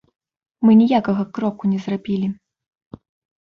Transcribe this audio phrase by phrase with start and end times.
[0.67, 2.27] Мы ніякага кроку не зрабілі.